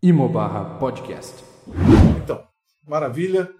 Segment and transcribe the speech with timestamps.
[0.00, 1.34] Imobarra Podcast.
[2.22, 2.40] Então,
[2.86, 3.50] maravilha.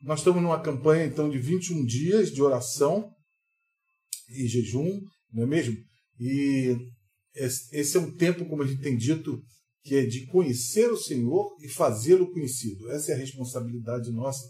[0.00, 3.10] Nós estamos numa campanha então de 21 dias de oração
[4.28, 5.00] e jejum,
[5.32, 5.76] não é mesmo?
[6.20, 6.76] E
[7.34, 9.42] esse é um tempo, como a gente tem dito,
[9.82, 12.88] que é de conhecer o Senhor e fazê-lo conhecido.
[12.92, 14.48] Essa é a responsabilidade nossa.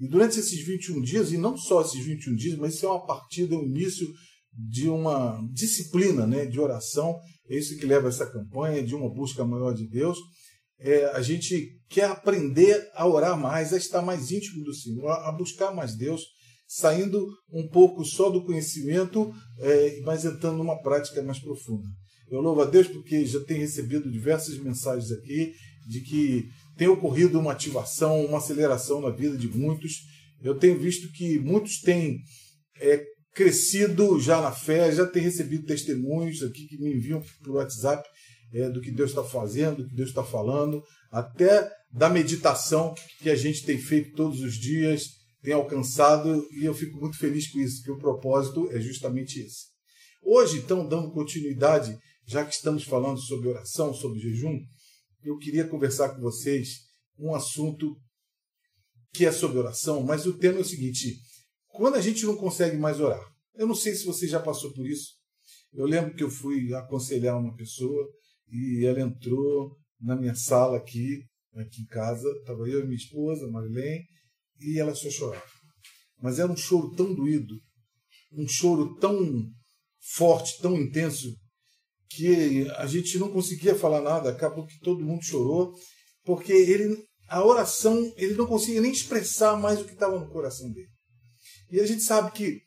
[0.00, 3.04] E durante esses 21 dias, e não só esses 21 dias, mas isso é uma
[3.04, 4.06] partida, um início
[4.52, 7.18] de uma disciplina né, de oração.
[7.48, 10.18] É isso que leva essa campanha, de uma busca maior de Deus.
[10.80, 15.32] É, a gente quer aprender a orar mais, a estar mais íntimo do Senhor, a
[15.32, 16.22] buscar mais Deus,
[16.68, 21.88] saindo um pouco só do conhecimento, é, mas entrando numa prática mais profunda.
[22.30, 25.52] Eu louvo a Deus porque já tenho recebido diversas mensagens aqui
[25.88, 26.44] de que
[26.76, 30.02] tem ocorrido uma ativação, uma aceleração na vida de muitos.
[30.42, 32.20] Eu tenho visto que muitos têm
[32.80, 33.02] é,
[33.34, 38.06] crescido já na fé, já têm recebido testemunhos aqui que me enviam por WhatsApp
[38.52, 43.30] é, do que Deus está fazendo, do que Deus está falando, até da meditação que
[43.30, 45.04] a gente tem feito todos os dias,
[45.42, 49.66] tem alcançado, e eu fico muito feliz com isso, que o propósito é justamente esse.
[50.22, 54.58] Hoje, então, dando continuidade, já que estamos falando sobre oração, sobre jejum,
[55.22, 57.96] eu queria conversar com vocês um assunto
[59.12, 61.18] que é sobre oração, mas o tema é o seguinte:
[61.68, 64.86] quando a gente não consegue mais orar, eu não sei se você já passou por
[64.86, 65.16] isso.
[65.72, 68.08] Eu lembro que eu fui aconselhar uma pessoa
[68.50, 71.22] e ela entrou na minha sala aqui,
[71.54, 74.04] aqui em casa, estava eu e minha esposa, Marilene,
[74.60, 75.44] e ela só chorava.
[76.20, 77.54] Mas era um choro tão doído,
[78.32, 79.44] um choro tão
[80.00, 81.34] forte, tão intenso,
[82.10, 85.74] que a gente não conseguia falar nada, acabou que todo mundo chorou,
[86.24, 86.96] porque ele,
[87.28, 90.88] a oração, ele não conseguia nem expressar mais o que estava no coração dele.
[91.70, 92.62] E a gente sabe que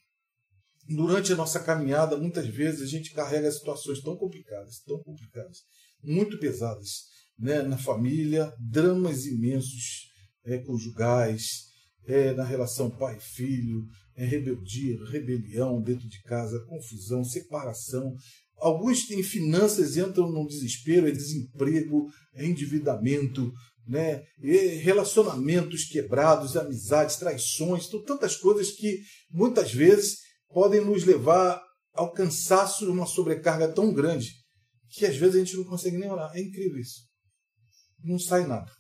[0.96, 5.60] durante a nossa caminhada, muitas vezes a gente carrega situações tão complicadas, tão complicadas,
[6.04, 7.06] muito pesadas,
[7.38, 7.62] né?
[7.62, 10.08] na família, dramas imensos
[10.46, 11.72] é, conjugais,
[12.06, 18.16] é, na relação pai-filho, é, rebeldia, rebelião dentro de casa, confusão, separação.
[18.58, 23.52] Alguns em finanças entram no desespero, é desemprego, é endividamento,
[23.88, 24.24] né?
[24.82, 29.00] relacionamentos quebrados, amizades, traições, tantas coisas que
[29.32, 30.20] muitas vezes
[30.54, 31.62] podem nos levar
[31.94, 34.30] ao cansaço de uma sobrecarga tão grande
[34.90, 36.32] que às vezes a gente não consegue nem orar.
[36.36, 37.02] É incrível isso.
[38.04, 38.72] Não sai nada.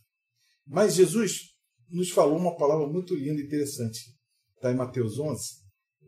[0.66, 1.52] Mas Jesus
[1.90, 4.00] nos falou uma palavra muito linda e interessante.
[4.56, 5.42] Está em Mateus 11,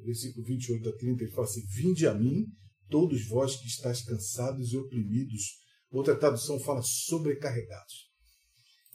[0.05, 1.23] versículo 28 a 30.
[1.23, 2.45] Ele fala assim: Vinde a mim,
[2.89, 5.61] todos vós que estáis cansados e oprimidos.
[5.89, 8.12] Outra tradução fala sobrecarregados.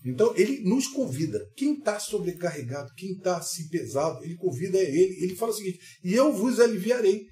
[0.04, 1.40] Então ele nos convida.
[1.56, 5.22] Quem está sobrecarregado, quem está assim pesado, ele convida ele.
[5.22, 7.26] Ele fala o seguinte: e eu vos aliviarei.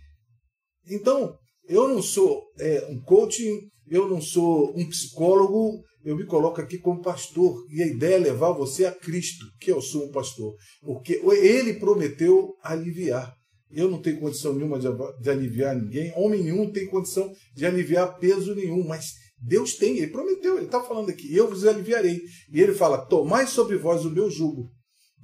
[0.88, 1.36] Então,
[1.68, 6.78] eu não sou é, um coaching, eu não sou um psicólogo, eu me coloco aqui
[6.78, 7.64] como pastor.
[7.70, 10.54] E a ideia é levar você a Cristo, que eu sou um pastor.
[10.80, 13.34] Porque ele prometeu aliviar.
[13.70, 14.86] Eu não tenho condição nenhuma de,
[15.20, 20.08] de aliviar ninguém, homem nenhum tem condição de aliviar peso nenhum, mas Deus tem, ele
[20.08, 22.20] prometeu, ele está falando aqui, eu vos aliviarei.
[22.50, 24.70] E ele fala: Tomai sobre vós o meu jugo,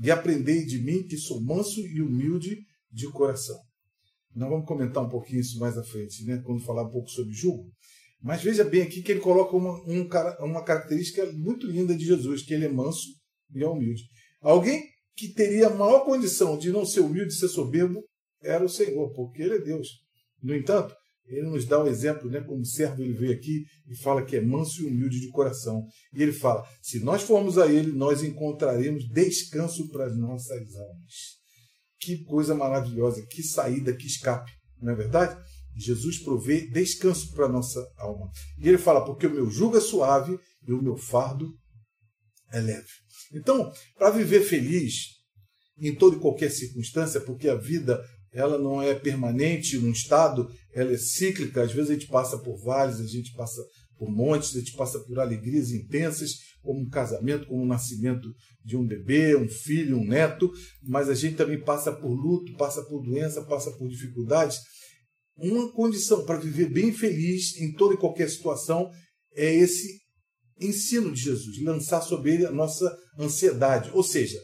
[0.00, 2.58] e aprendei de mim, que sou manso e humilde
[2.90, 3.58] de coração.
[4.34, 7.32] Nós vamos comentar um pouquinho isso mais à frente, né, quando falar um pouco sobre
[7.32, 7.70] jugo.
[8.22, 10.08] Mas veja bem aqui que ele coloca uma, um,
[10.40, 13.08] uma característica muito linda de Jesus, que ele é manso
[13.54, 14.04] e é humilde.
[14.40, 14.84] Alguém
[15.16, 18.04] que teria a maior condição de não ser humilde e ser soberbo
[18.40, 19.88] era o Senhor, porque ele é Deus.
[20.42, 20.94] No entanto,
[21.26, 24.40] ele nos dá o exemplo, né, como servo ele veio aqui e fala que é
[24.40, 25.86] manso e humilde de coração.
[26.12, 31.40] E ele fala: se nós formos a ele, nós encontraremos descanso para as nossas almas.
[32.00, 34.50] Que coisa maravilhosa, que saída, que escape,
[34.80, 35.40] não é verdade?
[35.74, 38.30] Jesus provê descanso para a nossa alma.
[38.58, 41.48] E ele fala: porque o meu jugo é suave e o meu fardo
[42.52, 42.88] é leve.
[43.32, 45.22] Então, para viver feliz
[45.78, 48.00] em toda e qualquer circunstância, porque a vida
[48.32, 51.62] ela não é permanente num estado, ela é cíclica.
[51.62, 53.60] Às vezes a gente passa por vales, a gente passa
[53.96, 56.32] por montes, a gente passa por alegrias intensas,
[56.62, 58.28] como um casamento, como o um nascimento
[58.64, 60.50] de um bebê, um filho, um neto,
[60.82, 64.58] mas a gente também passa por luto, passa por doença, passa por dificuldades.
[65.36, 68.90] Uma condição para viver bem feliz em toda e qualquer situação
[69.34, 70.00] é esse
[70.60, 74.38] ensino de Jesus, lançar sobre ele a nossa ansiedade, ou seja,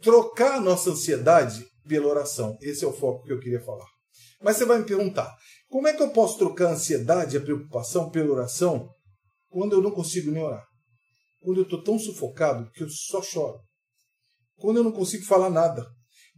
[0.00, 2.56] trocar a nossa ansiedade pela oração.
[2.60, 3.86] Esse é o foco que eu queria falar.
[4.42, 5.34] Mas você vai me perguntar:
[5.68, 8.88] como é que eu posso trocar a ansiedade e a preocupação pela oração
[9.48, 10.64] quando eu não consigo nem orar?
[11.40, 13.58] Quando eu estou tão sufocado que eu só choro.
[14.56, 15.86] Quando eu não consigo falar nada.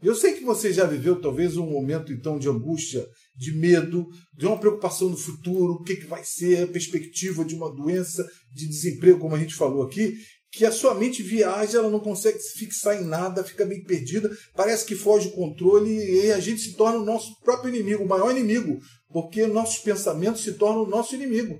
[0.03, 3.07] Eu sei que você já viveu talvez um momento então de angústia,
[3.37, 7.55] de medo, de uma preocupação no futuro, o que, que vai ser, a perspectiva de
[7.55, 10.17] uma doença, de desemprego, como a gente falou aqui,
[10.53, 14.31] que a sua mente viaja, ela não consegue se fixar em nada, fica meio perdida,
[14.55, 18.09] parece que foge o controle e a gente se torna o nosso próprio inimigo, o
[18.09, 18.79] maior inimigo,
[19.09, 21.59] porque nossos pensamentos se tornam o nosso inimigo.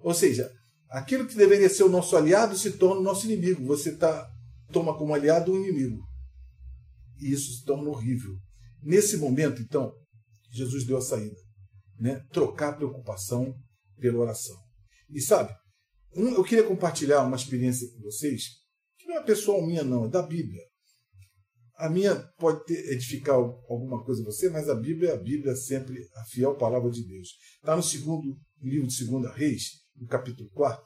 [0.00, 0.52] Ou seja,
[0.90, 3.64] aquilo que deveria ser o nosso aliado se torna o nosso inimigo.
[3.66, 4.28] Você tá,
[4.70, 6.02] toma como aliado um inimigo.
[7.18, 8.34] E isso se torna horrível.
[8.82, 9.90] Nesse momento, então,
[10.52, 11.36] Jesus deu a saída.
[11.98, 12.20] Né?
[12.30, 13.54] Trocar preocupação
[13.98, 14.56] pela oração.
[15.08, 15.54] E sabe,
[16.16, 18.44] eu queria compartilhar uma experiência com vocês,
[18.98, 20.62] que não é pessoal minha, não, é da Bíblia.
[21.76, 25.54] A minha pode ter, edificar alguma coisa em você, mas a Bíblia é a Bíblia
[25.54, 27.28] sempre a fiel palavra de Deus.
[27.56, 30.82] Está no segundo livro de Segunda Reis, no capítulo 4,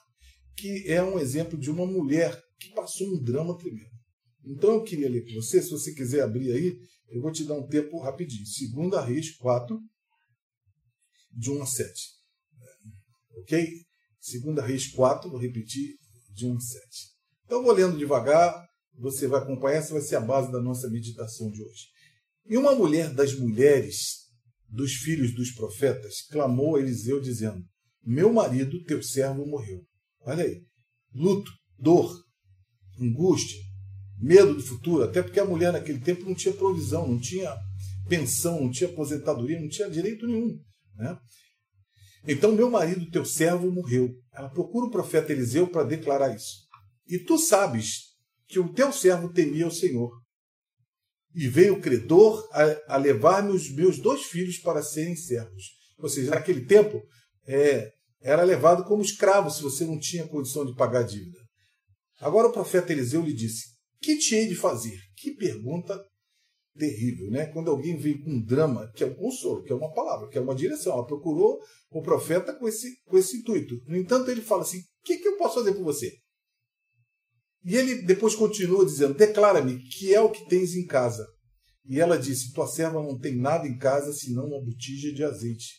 [0.57, 3.91] que é um exemplo de uma mulher que passou um drama tremendo.
[4.45, 6.77] Então eu queria ler com você, se você quiser abrir aí,
[7.09, 8.47] eu vou te dar um tempo rapidinho.
[8.47, 9.81] Segunda Reis 4,
[11.33, 11.93] de 1 a 7.
[13.39, 13.90] Ok?
[14.21, 15.97] Segunda Reis 4, vou repetir,
[16.33, 16.85] de 1 a 7.
[17.45, 21.51] Então vou lendo devagar, você vai acompanhar, essa vai ser a base da nossa meditação
[21.51, 21.87] de hoje.
[22.47, 24.21] E uma mulher das mulheres
[24.69, 27.65] dos filhos dos profetas clamou a Eliseu, dizendo:
[28.05, 29.85] Meu marido, teu servo, morreu.
[30.21, 30.63] Olha aí.
[31.13, 32.15] Luto, dor,
[33.01, 33.59] angústia,
[34.19, 37.57] medo do futuro, até porque a mulher naquele tempo não tinha provisão, não tinha
[38.09, 40.59] pensão, não tinha aposentadoria, não tinha direito nenhum.
[40.95, 41.19] Né?
[42.27, 44.15] Então, meu marido, teu servo, morreu.
[44.33, 46.69] Ela procura o profeta Eliseu para declarar isso.
[47.09, 48.11] E tu sabes
[48.47, 50.11] que o teu servo temia o Senhor.
[51.35, 55.65] E veio o credor a, a levar-me os meus dois filhos para serem servos.
[55.99, 57.01] Ou seja, naquele tempo,
[57.47, 61.39] é, era levado como escravo se você não tinha condição de pagar a dívida.
[62.21, 63.69] Agora o profeta Eliseu lhe disse:
[64.01, 64.99] Que te hei de fazer?
[65.17, 65.99] Que pergunta
[66.81, 67.47] terrível, né?
[67.47, 70.39] Quando alguém vem com um drama, que é um consolo, que é uma palavra, que
[70.39, 70.95] é uma direção.
[70.95, 71.61] Ela procurou
[71.91, 73.77] o profeta com esse, com esse intuito.
[73.87, 76.11] No entanto, ele fala assim: O que, que eu posso fazer por você?
[77.65, 81.27] E ele depois continua dizendo: Declara-me que é o que tens em casa.
[81.85, 85.75] E ela disse: Tua serva não tem nada em casa senão uma botija de azeite.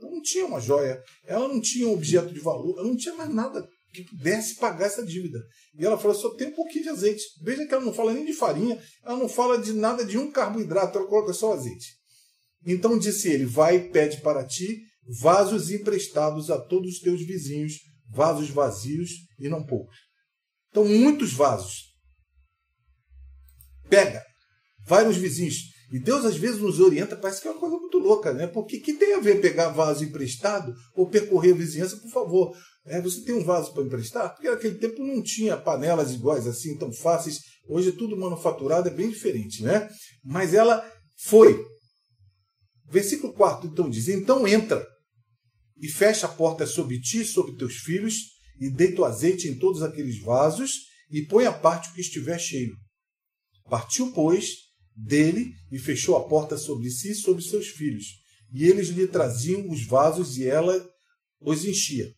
[0.00, 3.14] Ela não tinha uma joia, ela não tinha um objeto de valor, ela não tinha
[3.14, 5.38] mais nada que pudesse pagar essa dívida.
[5.78, 7.22] E ela falou: só tem um pouquinho de azeite.
[7.42, 10.30] Veja que ela não fala nem de farinha, ela não fala de nada de um
[10.30, 11.86] carboidrato, ela coloca só azeite.
[12.66, 14.82] Então disse ele: Vai e pede para ti
[15.20, 17.74] vasos emprestados a todos os teus vizinhos,
[18.08, 19.96] vasos vazios e não poucos.
[20.70, 21.92] Então, muitos vasos.
[23.90, 24.24] Pega,
[24.86, 25.70] vai nos vizinhos.
[25.92, 28.46] E Deus às vezes nos orienta, parece que é uma coisa muito louca, né?
[28.46, 32.56] Porque que tem a ver pegar vaso emprestado ou percorrer a vizinhança, por favor?
[32.84, 34.34] É, você tem um vaso para emprestar?
[34.34, 37.40] Porque naquele tempo não tinha panelas iguais assim, tão fáceis.
[37.68, 39.88] Hoje é tudo manufaturado, é bem diferente, né?
[40.24, 40.84] Mas ela
[41.24, 41.64] foi.
[42.90, 44.84] Versículo 4 então diz: Então entra
[45.78, 48.14] e fecha a porta sobre ti sobre teus filhos,
[48.60, 50.72] e deita o azeite em todos aqueles vasos,
[51.10, 52.76] e põe a parte o que estiver cheio.
[53.68, 54.54] Partiu, pois,
[54.94, 58.04] dele e fechou a porta sobre si e sobre seus filhos.
[58.52, 60.88] E eles lhe traziam os vasos e ela
[61.40, 62.12] os enchia.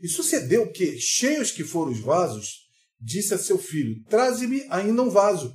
[0.00, 2.68] E sucedeu que, cheios que foram os vasos,
[3.00, 5.52] disse a seu filho: Traze-me ainda um vaso.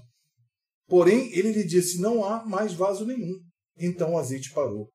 [0.88, 3.40] Porém, ele lhe disse: Não há mais vaso nenhum.
[3.78, 4.90] Então o azeite parou.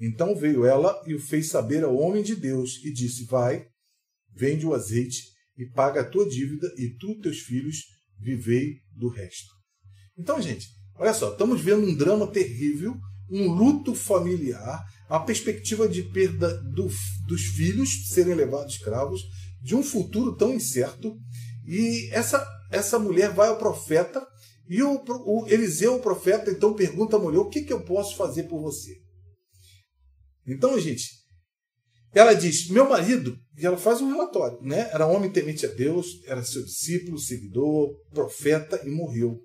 [0.00, 3.66] Então veio ela e o fez saber ao homem de Deus e disse: Vai,
[4.34, 5.22] vende o azeite
[5.56, 7.84] e paga a tua dívida, e tu teus filhos
[8.18, 9.52] vivei do resto.
[10.16, 12.94] Então, gente, olha só, estamos vendo um drama terrível,
[13.28, 16.88] um luto familiar, a perspectiva de perda do,
[17.26, 19.22] dos filhos serem levados escravos,
[19.62, 21.16] de um futuro tão incerto.
[21.66, 24.24] E essa, essa mulher vai ao profeta,
[24.68, 28.16] e o, o Eliseu, o profeta, então pergunta à mulher: O que, que eu posso
[28.16, 28.94] fazer por você?
[30.46, 31.08] Então, gente,
[32.12, 34.90] ela diz: Meu marido, e ela faz um relatório, né?
[34.92, 39.40] Era homem temente a Deus, era seu discípulo, seguidor, profeta e morreu.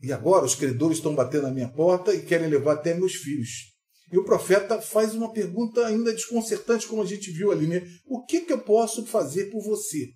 [0.00, 3.77] E agora os credores estão batendo na minha porta e querem levar até meus filhos.
[4.10, 7.82] E o profeta faz uma pergunta ainda desconcertante, como a gente viu ali, né?
[8.06, 10.08] O que, que eu posso fazer por você?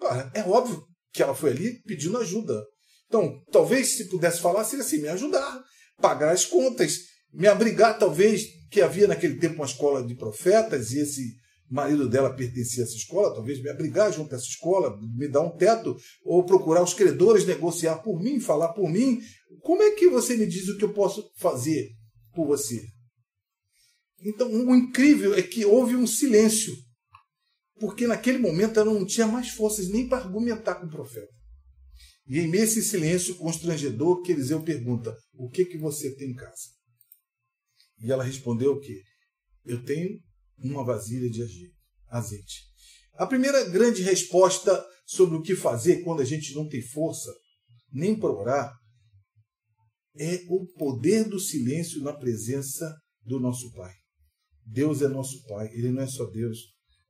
[0.00, 2.62] Cara, é óbvio que ela foi ali pedindo ajuda.
[3.06, 5.62] Então, talvez se pudesse falar, seria assim: me ajudar,
[6.00, 6.98] pagar as contas,
[7.32, 11.40] me abrigar, talvez, que havia naquele tempo uma escola de profetas e esse
[11.70, 15.40] marido dela pertencia a essa escola, talvez me abrigar junto a essa escola, me dar
[15.40, 19.20] um teto, ou procurar os credores negociar por mim, falar por mim.
[19.60, 21.88] Como é que você me diz o que eu posso fazer
[22.40, 22.82] por você?
[24.22, 26.74] Então, o incrível é que houve um silêncio,
[27.78, 31.32] porque naquele momento ela não tinha mais forças nem para argumentar com o profeta.
[32.26, 36.30] E em meio a esse silêncio constrangedor, que Eliseu pergunta: O que que você tem
[36.30, 36.68] em casa?
[38.02, 38.80] E ela respondeu o?
[39.64, 40.18] Eu tenho
[40.58, 41.42] uma vasilha de
[42.08, 42.62] azeite.
[43.14, 47.30] A primeira grande resposta sobre o que fazer quando a gente não tem força
[47.92, 48.79] nem para orar
[50.16, 53.92] é o poder do silêncio na presença do nosso Pai.
[54.64, 56.58] Deus é nosso Pai, Ele não é só Deus,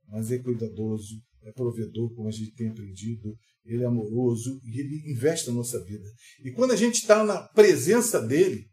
[0.07, 5.11] mas é cuidadoso, é provedor, como a gente tem aprendido, Ele é amoroso e Ele
[5.11, 6.07] investe na nossa vida.
[6.43, 8.65] E quando a gente está na presença dEle,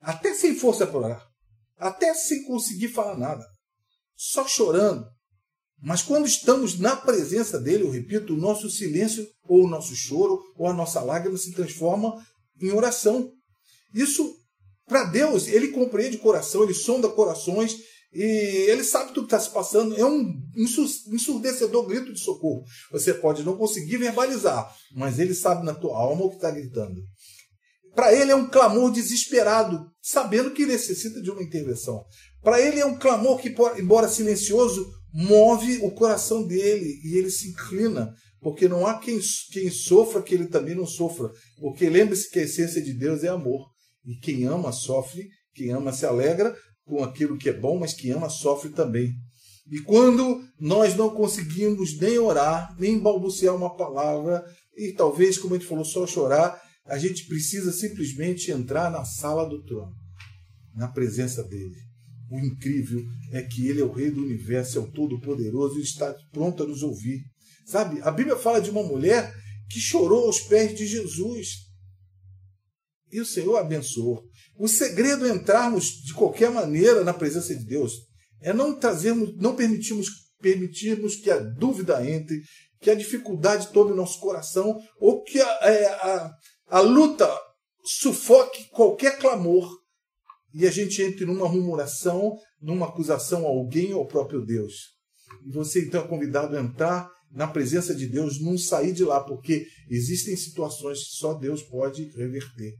[0.00, 1.28] até sem força para orar,
[1.76, 3.44] até sem conseguir falar nada,
[4.16, 5.04] só chorando,
[5.80, 10.40] mas quando estamos na presença dele, eu repito, o nosso silêncio, ou o nosso choro,
[10.56, 12.14] ou a nossa lágrima se transforma
[12.60, 13.32] em oração.
[13.92, 14.34] Isso,
[14.86, 17.76] para Deus, ele compreende coração, ele sonda corações
[18.12, 18.22] e
[18.68, 19.96] ele sabe tudo que está se passando.
[19.96, 22.64] É um ensurdecedor grito de socorro.
[22.92, 27.00] Você pode não conseguir verbalizar, mas ele sabe na tua alma o que está gritando.
[27.94, 32.04] Para ele é um clamor desesperado, sabendo que necessita de uma intervenção.
[32.42, 37.48] Para ele é um clamor que, embora silencioso, move o coração dele e ele se
[37.48, 38.12] inclina
[38.44, 39.18] porque não há quem,
[39.50, 41.30] quem sofra que ele também não sofra.
[41.58, 43.70] Porque lembre-se que a essência de Deus é amor.
[44.04, 48.10] E quem ama sofre, quem ama se alegra com aquilo que é bom, mas quem
[48.12, 49.14] ama sofre também.
[49.72, 54.44] E quando nós não conseguimos nem orar, nem balbuciar uma palavra,
[54.76, 59.48] e talvez, como a gente falou, só chorar, a gente precisa simplesmente entrar na sala
[59.48, 59.94] do trono,
[60.76, 61.76] na presença dele.
[62.30, 66.14] O incrível é que ele é o rei do universo, é o todo-poderoso e está
[66.30, 67.22] pronto a nos ouvir.
[67.64, 68.00] Sabe?
[68.02, 69.34] A Bíblia fala de uma mulher
[69.70, 71.64] que chorou aos pés de Jesus.
[73.10, 74.24] E o Senhor abençoou.
[74.58, 77.92] O segredo é entrarmos de qualquer maneira na presença de Deus
[78.44, 80.08] é não trazermos, não permitirmos,
[80.40, 82.42] permitirmos que a dúvida entre,
[82.78, 86.30] que a dificuldade tome o nosso coração ou que a, é, a,
[86.68, 87.26] a luta
[87.82, 89.66] sufoque qualquer clamor
[90.52, 94.74] e a gente entre numa murmuração, numa acusação a alguém ou ao próprio Deus.
[95.46, 99.22] E você então é convidado a entrar na presença de Deus, não sair de lá,
[99.22, 102.74] porque existem situações que só Deus pode reverter.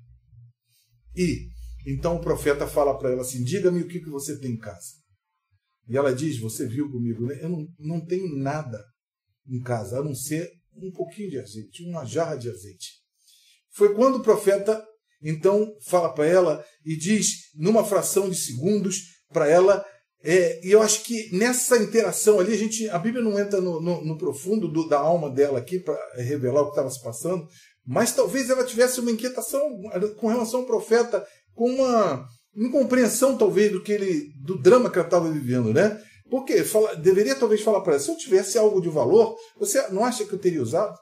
[1.17, 1.49] E
[1.87, 4.95] então o profeta fala para ela assim: diga-me o que, que você tem em casa.
[5.89, 7.39] E ela diz: Você viu comigo, né?
[7.43, 8.83] Eu não, não tenho nada
[9.47, 13.03] em casa, a não ser um pouquinho de azeite, uma jarra de azeite.
[13.71, 14.85] Foi quando o profeta
[15.23, 19.85] então fala para ela e diz, numa fração de segundos, para ela
[20.25, 23.78] é, e eu acho que nessa interação ali, a, gente, a Bíblia não entra no,
[23.78, 27.47] no, no profundo do, da alma dela aqui para revelar o que estava se passando,
[27.87, 29.61] mas talvez ela tivesse uma inquietação
[30.16, 32.26] com relação ao profeta, com uma
[32.57, 36.00] incompreensão talvez do que ele, do drama que ela estava vivendo, né?
[36.31, 40.07] Porque fala, deveria talvez falar para ela: se eu tivesse algo de valor, você não
[40.07, 40.97] acha que eu teria usado?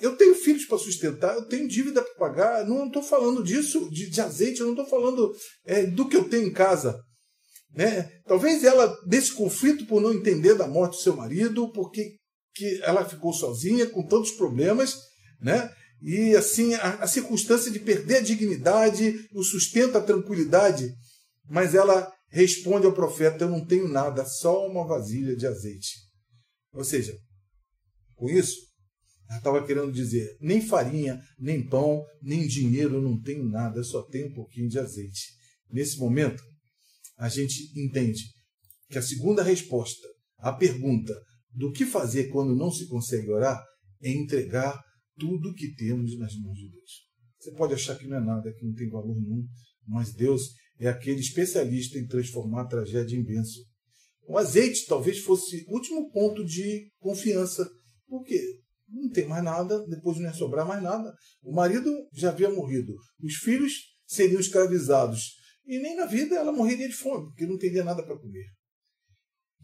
[0.00, 4.10] Eu tenho filhos para sustentar, eu tenho dívida para pagar, não estou falando disso, de,
[4.10, 5.32] de, azeite, eu não estou falando
[5.64, 7.00] é, do que eu tenho em casa.
[7.74, 8.02] Né?
[8.26, 12.16] Talvez ela, desse conflito por não entender da morte do seu marido, porque
[12.54, 14.98] que ela ficou sozinha com tantos problemas,
[15.40, 15.70] né?
[16.02, 20.92] e assim a, a circunstância de perder a dignidade, o sustento, a tranquilidade,
[21.48, 25.94] mas ela responde ao profeta: Eu não tenho nada, só uma vasilha de azeite.
[26.74, 27.16] Ou seja,
[28.16, 28.56] com isso,
[29.28, 33.84] ela estava querendo dizer: nem farinha, nem pão, nem dinheiro, eu não tenho nada, eu
[33.84, 35.28] só tenho um pouquinho de azeite.
[35.70, 36.42] Nesse momento,
[37.16, 38.22] a gente entende
[38.88, 40.06] que a segunda resposta
[40.38, 41.14] à pergunta
[41.50, 43.62] do que fazer quando não se consegue orar
[44.02, 44.80] é entregar
[45.18, 47.12] tudo o que temos nas mãos de Deus.
[47.38, 49.46] Você pode achar que não é nada, que não tem valor nenhum,
[49.86, 50.42] mas Deus
[50.78, 53.62] é aquele especialista em transformar a tragédia em bênção.
[54.26, 57.68] O azeite talvez fosse o último ponto de confiança.
[58.06, 58.40] Por quê?
[58.88, 61.12] Não tem mais nada, depois não ia sobrar mais nada.
[61.42, 63.72] O marido já havia morrido, os filhos
[64.06, 65.34] seriam escravizados,
[65.66, 68.46] e nem na vida ela morreria de fome, porque não teria nada para comer.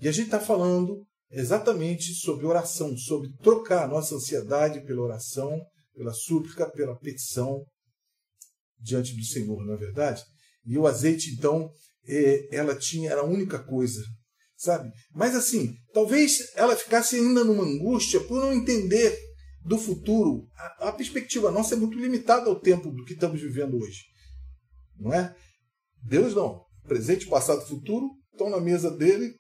[0.00, 5.60] E a gente está falando exatamente sobre oração, sobre trocar a nossa ansiedade pela oração,
[5.94, 7.64] pela súplica, pela petição
[8.80, 10.22] diante do Senhor, não é verdade?
[10.64, 11.70] E o azeite, então,
[12.06, 14.00] é, ela tinha, era a única coisa,
[14.56, 14.90] sabe?
[15.12, 19.18] Mas assim, talvez ela ficasse ainda numa angústia por não entender
[19.64, 20.46] do futuro.
[20.56, 24.04] A, a perspectiva nossa é muito limitada ao tempo do que estamos vivendo hoje,
[24.96, 25.34] não é?
[26.02, 26.64] Deus não.
[26.84, 29.34] Presente, passado, futuro estão na mesa dele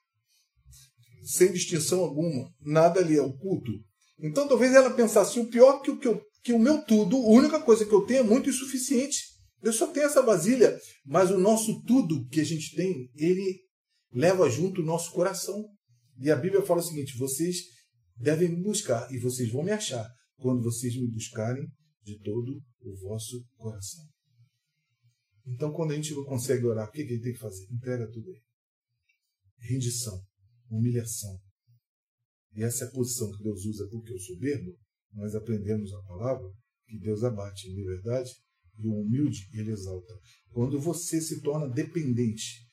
[1.24, 2.50] sem distinção alguma.
[2.60, 3.72] Nada ali é oculto.
[4.18, 7.28] Então talvez ela pensasse: o pior que o, que, eu, que o meu tudo, a
[7.28, 9.22] única coisa que eu tenho é muito insuficiente.
[9.62, 13.60] Eu só tenho essa vasilha, mas o nosso tudo que a gente tem, ele
[14.12, 15.64] leva junto o nosso coração.
[16.20, 17.56] E a Bíblia fala o seguinte: vocês
[18.16, 21.66] devem me buscar e vocês vão me achar quando vocês me buscarem
[22.02, 24.04] de todo o vosso coração.
[25.50, 27.66] Então, quando a gente não consegue orar, o que gente tem que fazer?
[27.72, 28.42] Entrega tudo aí.
[29.60, 30.22] Rendição,
[30.70, 31.40] humilhação.
[32.54, 34.76] E essa é a posição que Deus usa porque eu soberbo.
[35.12, 36.46] Nós aprendemos a palavra
[36.86, 38.30] que Deus abate, é verdade?
[38.78, 40.14] E o humilde, ele exalta.
[40.50, 42.66] Quando você se torna dependente,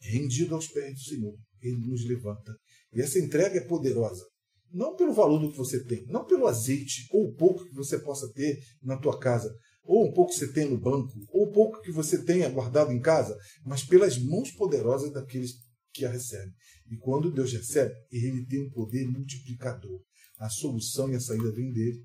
[0.00, 2.54] rendido aos pés do Senhor, ele nos levanta.
[2.92, 4.24] E essa entrega é poderosa.
[4.72, 7.98] Não pelo valor do que você tem, não pelo azeite ou o pouco que você
[7.98, 9.52] possa ter na tua casa,
[9.90, 12.92] ou um pouco que você tem no banco, ou o pouco que você tenha guardado
[12.92, 15.54] em casa, mas pelas mãos poderosas daqueles
[15.92, 16.54] que a recebem.
[16.88, 20.00] E quando Deus recebe, ele tem um poder multiplicador.
[20.38, 22.04] A solução e a saída vem dele.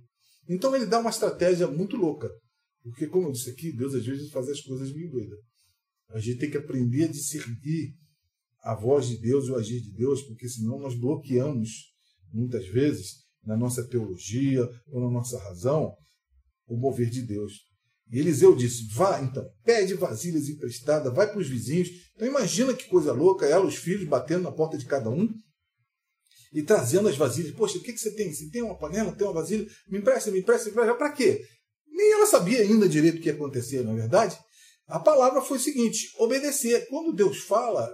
[0.50, 2.28] Então ele dá uma estratégia muito louca.
[2.82, 5.38] Porque, como eu disse aqui, Deus às vezes faz as coisas meio doidas.
[6.10, 7.94] A gente tem que aprender a discernir
[8.64, 11.94] a voz de Deus e o agir de Deus, porque senão nós bloqueamos,
[12.34, 15.96] muitas vezes, na nossa teologia ou na nossa razão,
[16.68, 17.65] o mover de Deus.
[18.12, 21.90] E Eliseu disse: Vá então, pede vasilhas emprestadas, vai para os vizinhos.
[22.16, 25.28] Então imagina que coisa louca, ela, os filhos, batendo na porta de cada um
[26.54, 27.54] e trazendo as vasilhas.
[27.54, 28.34] Poxa, o que, que você tem?
[28.34, 29.68] Você tem uma panela, tem uma vasilha?
[29.90, 30.96] Me empresta, me empresta, me empresta.
[30.96, 31.44] Para quê?
[31.88, 34.38] Nem ela sabia ainda direito o que ia acontecer, não é verdade?
[34.88, 36.88] A palavra foi o seguinte: obedecer.
[36.88, 37.92] Quando Deus fala,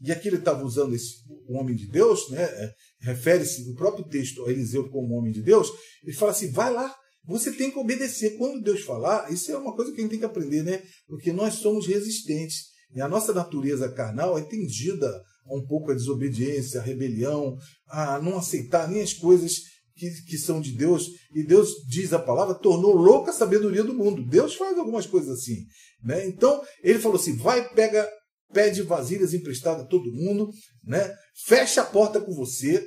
[0.00, 1.16] e aqui ele estava usando esse,
[1.48, 2.42] o homem de Deus, né?
[2.42, 5.68] É, refere-se no próprio texto a Eliseu como homem de Deus,
[6.02, 6.94] ele fala assim: vai lá,
[7.24, 8.36] você tem que obedecer.
[8.36, 10.82] Quando Deus falar, isso é uma coisa que a gente tem que aprender, né?
[11.06, 12.68] Porque nós somos resistentes.
[12.94, 15.06] E a nossa natureza carnal é tendida
[15.46, 17.56] a um pouco a desobediência, a rebelião,
[17.88, 19.60] a não aceitar nem as coisas
[19.98, 23.94] que, que são de Deus, e Deus diz a palavra, tornou louca a sabedoria do
[23.94, 24.24] mundo.
[24.24, 25.66] Deus faz algumas coisas assim.
[26.02, 26.26] Né?
[26.26, 28.08] Então, ele falou assim: vai, pega,
[28.52, 30.50] pede vasilhas emprestadas a todo mundo,
[30.84, 31.12] né?
[31.44, 32.86] fecha a porta com você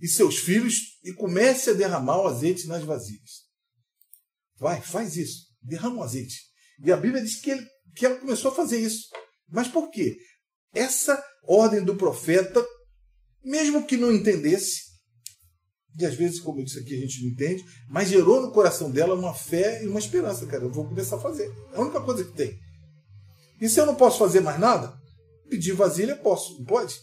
[0.00, 3.48] e seus filhos e comece a derramar o azeite nas vasilhas.
[4.58, 5.46] Vai, faz isso.
[5.62, 6.40] Derrama o azeite.
[6.84, 9.08] E a Bíblia diz que, ele, que ela começou a fazer isso.
[9.48, 10.16] Mas por quê?
[10.74, 12.64] Essa ordem do profeta,
[13.42, 14.88] mesmo que não entendesse,
[15.98, 18.88] e às vezes, como eu disse aqui, a gente não entende, mas gerou no coração
[18.88, 20.62] dela uma fé e uma esperança, cara.
[20.62, 21.52] Eu vou começar a fazer.
[21.72, 22.56] É a única coisa que tem.
[23.60, 24.96] E se eu não posso fazer mais nada,
[25.50, 26.94] pedir vasilha posso, não pode?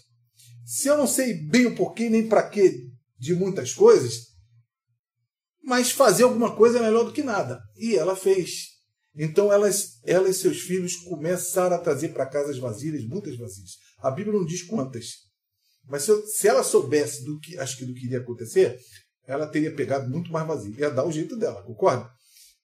[0.65, 4.35] Se eu não sei bem o porquê nem para quê de muitas coisas,
[5.63, 7.59] mas fazer alguma coisa é melhor do que nada.
[7.77, 8.75] E ela fez.
[9.15, 13.71] Então elas, ela e seus filhos começaram a trazer para casa as vasilhas, muitas vasilhas.
[13.99, 15.25] A Bíblia não diz quantas,
[15.87, 18.77] mas se, eu, se ela soubesse do que acho que do que iria acontecer,
[19.27, 20.75] ela teria pegado muito mais vazio.
[20.77, 22.09] Ia dar o jeito dela, concorda?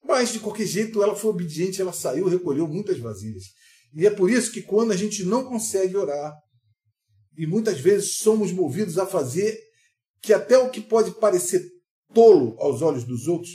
[0.04, 3.44] Mas de qualquer jeito ela foi obediente, ela saiu, recolheu muitas vasilhas.
[3.94, 6.34] E é por isso que quando a gente não consegue orar,
[7.38, 9.60] e muitas vezes somos movidos a fazer
[10.22, 11.65] que até o que pode parecer
[12.13, 13.52] tolo aos olhos dos outros,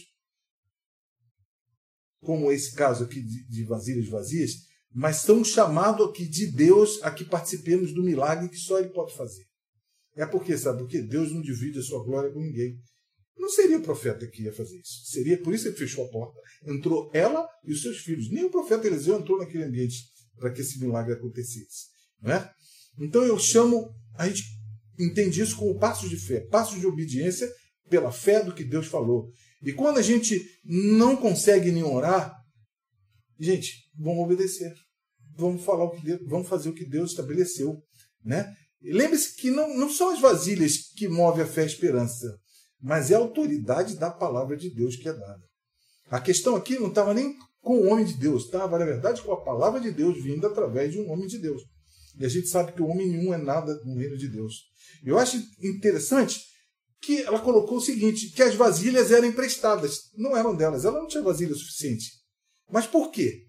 [2.20, 4.52] como esse caso aqui de, vasilhas vazias,
[4.92, 9.14] mas somos chamados aqui de Deus a que participemos do milagre que só Ele pode
[9.14, 9.44] fazer.
[10.16, 11.02] É porque, sabe por quê?
[11.02, 12.80] Deus não divide a sua glória com ninguém.
[13.36, 15.04] Não seria o profeta que ia fazer isso.
[15.04, 16.40] Seria por isso que ele fechou a porta.
[16.64, 18.30] Entrou ela e os seus filhos.
[18.30, 19.96] Nem o profeta Eliseu entrou naquele ambiente
[20.38, 21.88] para que esse milagre acontecesse.
[22.22, 22.50] Não é?
[22.98, 24.42] Então eu chamo, a gente
[24.98, 27.50] entende isso como passos de fé, passos de obediência
[27.88, 29.30] pela fé do que Deus falou.
[29.62, 32.34] E quando a gente não consegue nem orar,
[33.38, 34.72] gente, vamos obedecer.
[35.36, 37.76] Vamos falar o que Deus, vamos fazer o que Deus estabeleceu,
[38.24, 38.54] né?
[38.82, 42.38] Lembre-se que não, não são as vasilhas que movem a fé e a esperança,
[42.80, 45.42] mas é a autoridade da palavra de Deus que é dada.
[46.08, 49.32] A questão aqui não estava nem com o homem de Deus, estava, na verdade, com
[49.32, 51.62] a palavra de Deus vindo através de um homem de Deus.
[52.18, 54.64] E a gente sabe que o homem nenhum é nada no reino de Deus.
[55.04, 56.40] Eu acho interessante
[57.00, 60.10] que ela colocou o seguinte: que as vasilhas eram emprestadas.
[60.14, 62.10] Não eram delas, ela não tinha vasilha suficiente.
[62.70, 63.46] Mas por quê?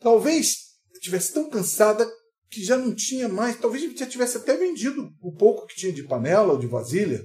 [0.00, 2.08] Talvez estivesse tão cansada
[2.50, 6.02] que já não tinha mais, talvez já tivesse até vendido o pouco que tinha de
[6.02, 7.24] panela ou de vasilha,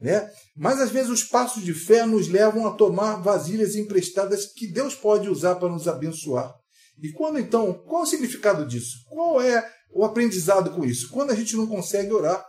[0.00, 0.30] né?
[0.56, 4.94] Mas às vezes os passos de fé nos levam a tomar vasilhas emprestadas que Deus
[4.94, 6.54] pode usar para nos abençoar.
[7.00, 9.04] E quando então, qual o significado disso?
[9.08, 11.08] Qual é o aprendizado com isso?
[11.10, 12.44] Quando a gente não consegue orar,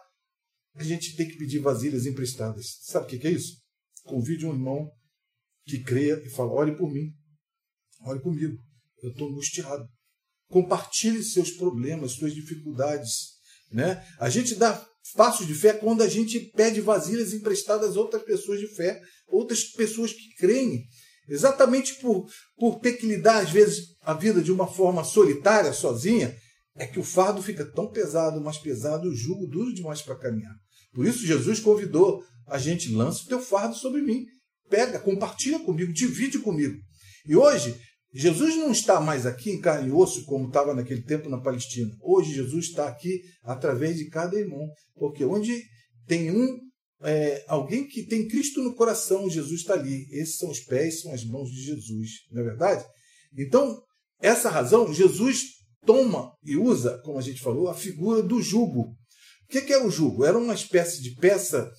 [0.75, 2.77] a gente tem que pedir vasilhas emprestadas.
[2.81, 3.61] Sabe o que é isso?
[4.03, 4.89] Convide um irmão
[5.65, 7.11] que creia e fala: olhe por mim,
[8.01, 8.57] olhe comigo,
[9.01, 9.87] eu estou angustiado.
[10.49, 13.33] Compartilhe seus problemas, suas dificuldades.
[13.71, 14.05] Né?
[14.19, 18.59] A gente dá passos de fé quando a gente pede vasilhas emprestadas a outras pessoas
[18.59, 20.85] de fé, outras pessoas que creem.
[21.27, 22.25] Exatamente por,
[22.57, 26.35] por ter que lidar, às vezes, a vida de uma forma solitária, sozinha,
[26.75, 30.55] é que o fardo fica tão pesado, mais pesado, o jugo duro demais para caminhar.
[30.93, 34.25] Por isso Jesus convidou a gente, lança o teu fardo sobre mim.
[34.69, 36.75] Pega, compartilha comigo, divide comigo.
[37.25, 37.79] E hoje,
[38.13, 41.91] Jesus não está mais aqui em carne e osso, como estava naquele tempo na Palestina.
[42.01, 44.67] Hoje, Jesus está aqui através de cada irmão.
[44.95, 45.63] Porque onde
[46.05, 46.59] tem um,
[47.03, 50.07] é, alguém que tem Cristo no coração, Jesus está ali.
[50.11, 52.09] Esses são os pés, são as mãos de Jesus.
[52.31, 52.85] Não é verdade?
[53.37, 53.81] Então,
[54.19, 55.43] essa razão, Jesus
[55.85, 58.81] toma e usa, como a gente falou, a figura do jugo.
[58.81, 60.25] O que, que era o jugo?
[60.25, 61.69] Era uma espécie de peça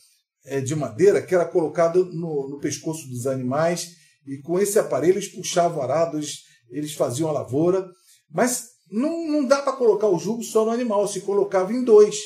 [0.44, 3.88] é, de madeira que era colocada no, no pescoço dos animais
[4.26, 7.88] e com esse aparelho eles puxavam arados, eles faziam a lavoura.
[8.30, 12.16] Mas não, não dá para colocar o jugo só no animal, se colocava em dois.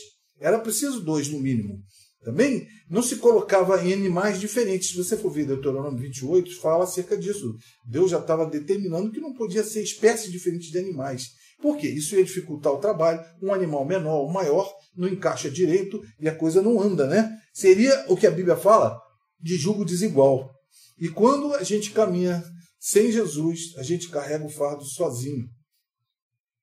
[0.41, 1.79] Era preciso dois no mínimo.
[2.23, 4.91] Também não se colocava em animais diferentes.
[4.91, 7.55] Se você for ver Deuteronômio 28, fala acerca disso.
[7.87, 11.29] Deus já estava determinando que não podia ser espécies diferentes de animais.
[11.61, 11.89] Por quê?
[11.89, 13.25] Isso ia dificultar o trabalho.
[13.43, 17.37] Um animal menor ou maior não encaixa direito e a coisa não anda, né?
[17.53, 19.01] Seria o que a Bíblia fala
[19.41, 20.53] de jugo desigual.
[20.99, 22.43] E quando a gente caminha
[22.79, 25.49] sem Jesus, a gente carrega o fardo sozinho.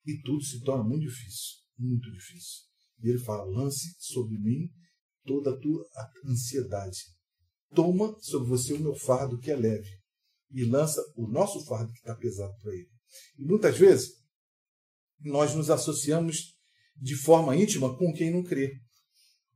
[0.06, 2.64] E tudo se torna muito difícil, muito difícil.
[3.04, 4.70] E ele fala: lance sobre mim
[5.26, 5.86] toda a tua
[6.26, 6.98] ansiedade.
[7.74, 9.90] Toma sobre você o meu fardo que é leve.
[10.52, 12.90] E lança o nosso fardo que está pesado para ele.
[13.38, 14.12] E muitas vezes
[15.20, 16.56] nós nos associamos
[16.96, 18.74] de forma íntima com quem não crê.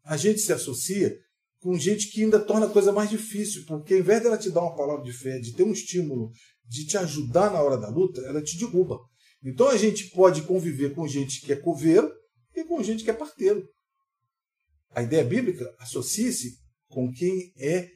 [0.03, 1.17] A gente se associa
[1.59, 4.61] com gente que ainda torna a coisa mais difícil, porque ao invés dela te dar
[4.61, 6.31] uma palavra de fé, de ter um estímulo,
[6.65, 8.97] de te ajudar na hora da luta, ela te derruba.
[9.43, 12.11] Então a gente pode conviver com gente que é coveiro
[12.55, 13.67] e com gente que é parteiro.
[14.91, 17.89] A ideia bíblica associa-se com quem é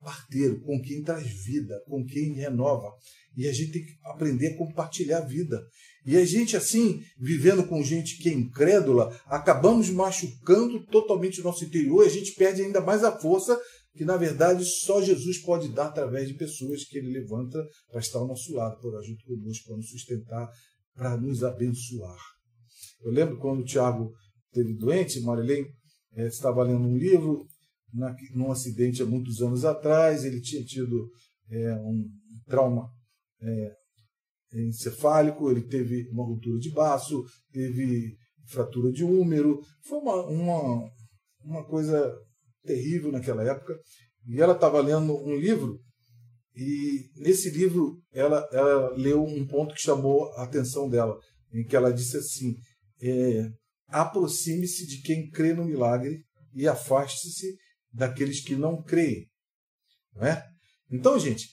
[0.00, 2.92] parteiro, com quem traz vida, com quem renova.
[3.36, 5.62] E a gente tem que aprender a compartilhar a vida.
[6.04, 11.64] E a gente, assim, vivendo com gente que é incrédula, acabamos machucando totalmente o nosso
[11.64, 13.58] interior e a gente perde ainda mais a força
[13.94, 18.18] que, na verdade, só Jesus pode dar através de pessoas que ele levanta para estar
[18.18, 20.50] ao nosso lado, para junto conosco, para nos sustentar,
[20.94, 22.18] para nos abençoar.
[23.02, 24.12] Eu lembro quando o Tiago
[24.52, 25.68] teve doente, Marilene
[26.14, 27.46] é, estava lendo um livro,
[27.92, 31.10] na, num acidente há muitos anos atrás, ele tinha tido
[31.50, 32.08] é, um
[32.46, 32.88] trauma
[33.40, 33.72] é,
[34.54, 39.60] encefálico, ele teve uma ruptura de baço, teve fratura de úmero.
[39.82, 40.90] Foi uma, uma,
[41.44, 42.14] uma coisa
[42.64, 43.78] terrível naquela época.
[44.26, 45.80] E ela estava lendo um livro,
[46.54, 51.18] e nesse livro ela, ela leu um ponto que chamou a atenção dela,
[51.52, 52.54] em que ela disse assim:
[53.00, 53.50] é,
[53.92, 56.24] aproxime-se de quem crê no milagre
[56.54, 57.56] e afaste-se
[57.92, 59.26] daqueles que não creem.
[60.14, 60.44] Não é?
[60.90, 61.48] Então, gente,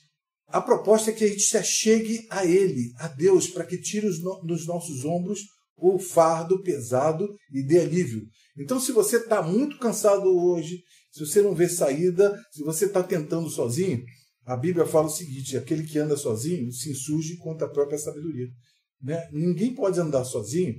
[0.47, 4.07] a proposta é que a gente se achegue a Ele, a Deus, para que tire
[4.19, 5.41] no, nossos ombros
[5.77, 8.25] o fardo pesado e dê alívio.
[8.57, 13.01] Então, se você está muito cansado hoje, se você não vê saída, se você está
[13.01, 14.03] tentando sozinho,
[14.45, 18.47] a Bíblia fala o seguinte: aquele que anda sozinho se insurge contra a própria sabedoria.
[19.01, 19.29] Né?
[19.31, 20.75] Ninguém pode andar sozinho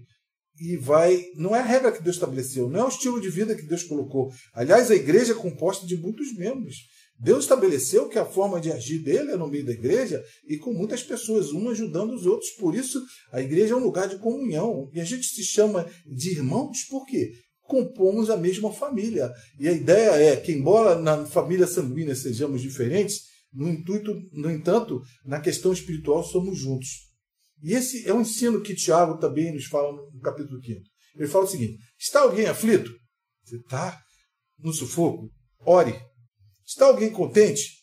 [0.61, 1.25] e vai.
[1.35, 3.83] Não é a regra que Deus estabeleceu, não é o estilo de vida que Deus
[3.83, 4.31] colocou.
[4.53, 6.77] Aliás, a igreja é composta de muitos membros.
[7.19, 10.73] Deus estabeleceu que a forma de agir dele é no meio da igreja e com
[10.73, 12.51] muitas pessoas, um ajudando os outros.
[12.53, 14.89] Por isso, a igreja é um lugar de comunhão.
[14.95, 17.33] E a gente se chama de irmãos por quê?
[17.63, 19.31] Compomos a mesma família.
[19.59, 23.21] E a ideia é que, embora na família sanguínea sejamos diferentes,
[23.53, 27.10] no intuito, no entanto, na questão espiritual somos juntos.
[27.63, 30.81] E esse é um ensino que Tiago também nos fala no capítulo 5.
[31.17, 32.91] Ele fala o seguinte: está alguém aflito?
[33.45, 34.01] Você está
[34.59, 35.31] no sufoco?
[35.65, 35.95] Ore
[36.67, 37.81] Está alguém contente?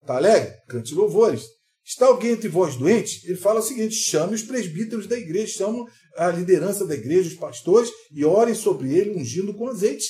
[0.00, 0.54] Está alegre?
[0.68, 1.42] Cante louvores.
[1.84, 3.26] Está alguém entre vós doente?
[3.26, 5.84] Ele fala o seguinte: chame os presbíteros da igreja, chame
[6.16, 10.06] a liderança da igreja, os pastores, e orem sobre ele, ungindo com azeite.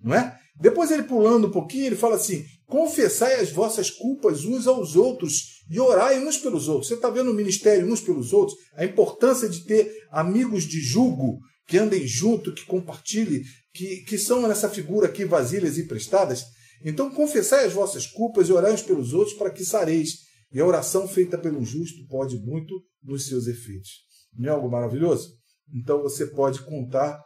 [0.00, 0.36] Não é?
[0.60, 5.61] Depois ele pulando um pouquinho, ele fala assim: confessai as vossas culpas uns aos outros
[5.72, 6.88] e orai uns pelos outros.
[6.88, 8.58] Você está vendo o ministério uns pelos outros?
[8.74, 14.46] A importância de ter amigos de jugo que andem junto, que compartilhem, que, que são
[14.46, 16.44] nessa figura aqui vasilhas emprestadas.
[16.84, 20.18] Então confessai as vossas culpas e orai uns pelos outros para que sareis.
[20.52, 23.92] E a oração feita pelo justo pode muito nos seus efeitos.
[24.36, 25.30] Não é algo maravilhoso?
[25.74, 27.18] Então você pode contar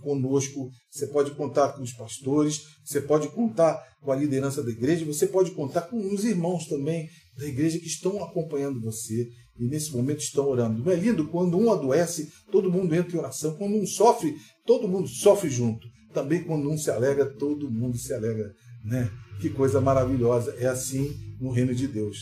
[0.00, 5.04] conosco, você pode contar com os pastores, você pode contar com a liderança da igreja,
[5.04, 9.92] você pode contar com os irmãos também da igreja que estão acompanhando você e nesse
[9.92, 10.82] momento estão orando.
[10.82, 14.34] Não é lindo quando um adoece, todo mundo entra em oração, quando um sofre,
[14.66, 18.52] todo mundo sofre junto também quando um se alegra, todo mundo se alegra,
[18.84, 19.10] né?
[19.40, 20.54] Que coisa maravilhosa.
[20.58, 22.18] É assim no reino de Deus.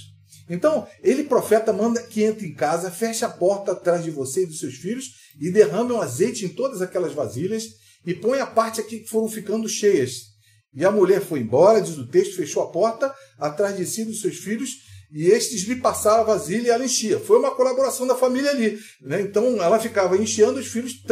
[0.49, 4.47] Então, ele, profeta, manda que entre em casa, feche a porta atrás de você e
[4.47, 5.07] dos seus filhos
[5.41, 7.65] e derrame o azeite em todas aquelas vasilhas
[8.07, 10.31] e põe a parte aqui que foram ficando cheias.
[10.73, 14.21] E a mulher foi embora, diz o texto, fechou a porta atrás de si dos
[14.21, 14.71] seus filhos
[15.13, 17.19] e estes lhe passaram a vasilha e ela enchia.
[17.19, 18.79] Foi uma colaboração da família ali.
[19.01, 19.21] Né?
[19.23, 21.03] Então ela ficava enchendo, os filhos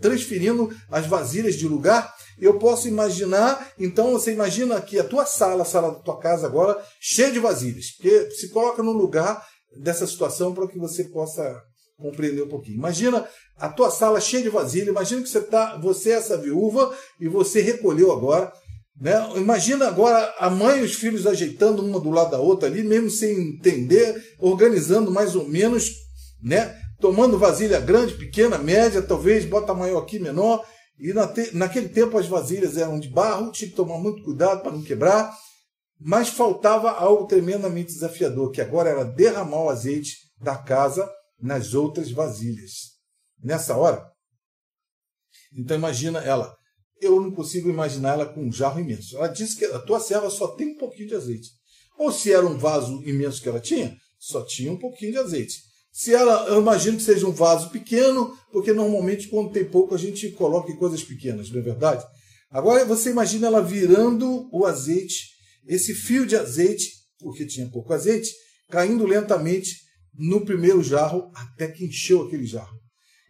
[0.00, 2.12] transferindo as vasilhas de lugar.
[2.38, 6.46] Eu posso imaginar, então você imagina que a tua sala, a sala da tua casa
[6.46, 7.92] agora, cheia de vasilhas.
[7.92, 9.42] Porque se coloca no lugar
[9.80, 11.62] dessa situação para que você possa
[11.96, 12.76] compreender um pouquinho.
[12.76, 16.94] Imagina a tua sala cheia de vasilha, imagina que você tá, você é essa viúva
[17.18, 18.52] e você recolheu agora
[18.98, 19.12] né?
[19.36, 23.10] Imagina agora a mãe e os filhos ajeitando uma do lado da outra ali, mesmo
[23.10, 25.90] sem entender, organizando mais ou menos,
[26.42, 26.74] né?
[27.00, 30.64] tomando vasilha grande, pequena, média, talvez, bota maior aqui, menor.
[30.98, 31.54] E na te...
[31.54, 35.32] naquele tempo as vasilhas eram de barro, tinha que tomar muito cuidado para não quebrar.
[35.98, 42.10] Mas faltava algo tremendamente desafiador, que agora era derramar o azeite da casa nas outras
[42.10, 42.96] vasilhas.
[43.42, 44.04] Nessa hora,
[45.54, 46.54] então imagina ela
[47.00, 49.16] eu não consigo imaginar ela com um jarro imenso.
[49.16, 51.50] Ela disse que a tua serva só tem um pouquinho de azeite.
[51.98, 55.62] Ou se era um vaso imenso que ela tinha, só tinha um pouquinho de azeite.
[55.92, 59.98] Se ela, eu imagino que seja um vaso pequeno, porque normalmente quando tem pouco a
[59.98, 62.04] gente coloca em coisas pequenas, não é verdade?
[62.50, 65.30] Agora você imagina ela virando o azeite,
[65.66, 68.30] esse fio de azeite, porque tinha pouco azeite,
[68.70, 69.74] caindo lentamente
[70.14, 72.76] no primeiro jarro até que encheu aquele jarro.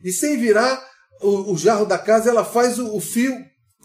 [0.05, 0.85] E sem virar
[1.21, 3.35] o, o jarro da casa, ela faz o, o fio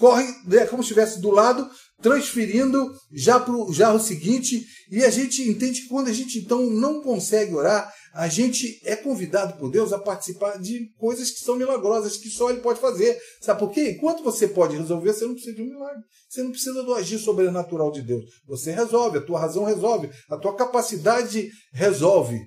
[0.01, 1.69] corre né, como se estivesse do lado,
[2.01, 4.65] transferindo já para o jarro seguinte.
[4.89, 8.95] E a gente entende que quando a gente então não consegue orar, a gente é
[8.95, 13.15] convidado por Deus a participar de coisas que são milagrosas, que só Ele pode fazer.
[13.39, 13.91] Sabe por quê?
[13.91, 16.03] Enquanto você pode resolver, você não precisa de um milagre.
[16.27, 18.25] Você não precisa do agir sobrenatural de Deus.
[18.47, 22.41] Você resolve, a tua razão resolve, a tua capacidade resolve.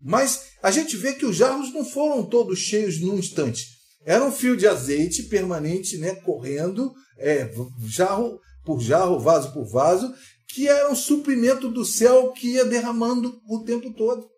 [0.00, 3.74] Mas a gente vê que os jarros não foram todos cheios num instante.
[4.04, 7.50] Era um fio de azeite permanente, né, correndo, é,
[7.86, 10.12] jarro por jarro, vaso por vaso,
[10.48, 14.28] que era um suprimento do céu que ia derramando o tempo todo.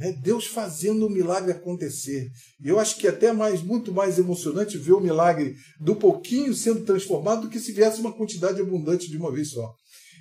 [0.00, 2.30] É Deus fazendo o milagre acontecer.
[2.64, 6.54] E eu acho que é até mais, muito mais emocionante ver o milagre do pouquinho
[6.54, 9.74] sendo transformado do que se viesse uma quantidade abundante de uma vez só.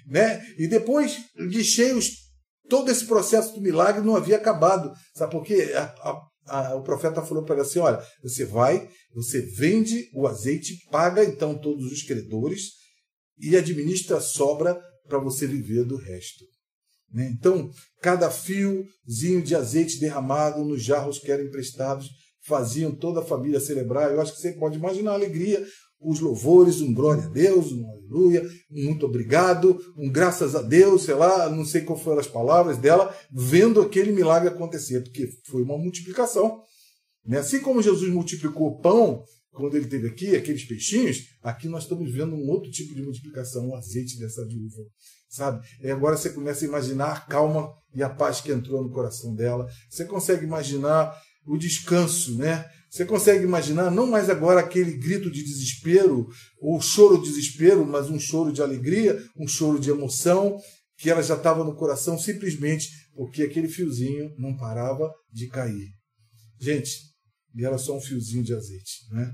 [0.08, 0.42] Né?
[0.58, 2.12] E depois de cheios,
[2.68, 4.92] todo esse processo do milagre não havia acabado.
[5.16, 5.72] Sabe por quê?
[5.74, 6.22] A, a,
[6.76, 11.58] o profeta falou para ela assim: olha, você vai, você vende o azeite, paga então
[11.58, 12.72] todos os credores
[13.40, 16.44] e administra a sobra para você viver do resto.
[17.12, 17.30] Né?
[17.38, 17.70] Então,
[18.02, 22.08] cada fiozinho de azeite derramado nos jarros que eram emprestados
[22.44, 24.12] faziam toda a família celebrar.
[24.12, 25.64] Eu acho que você pode imaginar a alegria
[26.02, 31.04] os louvores, um glória a Deus, um aleluia, um muito obrigado, um graças a Deus,
[31.04, 35.62] sei lá, não sei qual foram as palavras dela, vendo aquele milagre acontecer, porque foi
[35.62, 36.62] uma multiplicação.
[37.26, 37.38] Né?
[37.38, 42.12] Assim como Jesus multiplicou o pão quando ele teve aqui, aqueles peixinhos, aqui nós estamos
[42.12, 44.82] vendo um outro tipo de multiplicação, o azeite dessa viúva,
[45.30, 45.66] sabe?
[45.82, 49.36] E agora você começa a imaginar a calma e a paz que entrou no coração
[49.36, 49.68] dela.
[49.90, 51.14] Você consegue imaginar
[51.46, 52.66] o descanso, né?
[52.92, 56.28] Você consegue imaginar, não mais agora aquele grito de desespero,
[56.60, 60.60] ou choro de desespero, mas um choro de alegria, um choro de emoção,
[60.98, 65.88] que ela já estava no coração simplesmente porque aquele fiozinho não parava de cair.
[66.60, 66.92] Gente,
[67.56, 69.34] e era só um fiozinho de azeite, né?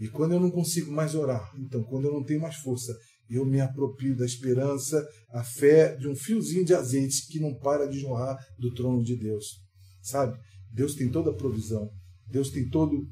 [0.00, 2.92] E quando eu não consigo mais orar, então, quando eu não tenho mais força,
[3.30, 7.86] eu me aproprio da esperança, a fé de um fiozinho de azeite que não para
[7.86, 9.60] de jorrar do trono de Deus.
[10.02, 10.36] Sabe?
[10.72, 11.88] Deus tem toda a provisão.
[12.32, 13.06] Deus tem todo,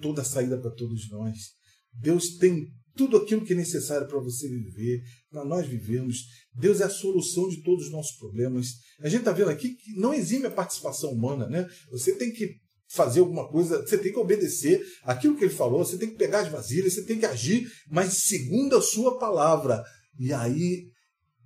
[0.00, 1.38] toda a saída para todos nós.
[1.92, 6.16] Deus tem tudo aquilo que é necessário para você viver, para nós vivermos.
[6.54, 8.68] Deus é a solução de todos os nossos problemas.
[9.00, 11.68] A gente está vendo aqui que não exime a participação humana, né?
[11.90, 12.56] Você tem que
[12.88, 16.40] fazer alguma coisa, você tem que obedecer aquilo que ele falou, você tem que pegar
[16.40, 19.82] as vasilhas, você tem que agir, mas segundo a sua palavra.
[20.18, 20.88] E aí